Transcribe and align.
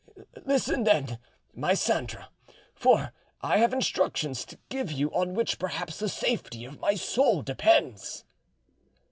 Listen 0.45 0.83
then, 0.83 1.19
my 1.53 1.75
Sandra, 1.75 2.29
for 2.73 3.13
I 3.41 3.57
have 3.57 3.71
instructions 3.71 4.45
to 4.45 4.57
give 4.67 4.91
you 4.91 5.13
on 5.13 5.35
which 5.35 5.59
perhaps 5.59 5.99
the 5.99 6.09
safety 6.09 6.65
of 6.65 6.79
my 6.79 6.95
soul 6.95 7.43
depends." 7.43 8.23